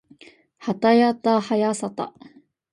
[0.57, 2.11] はたやたはやさた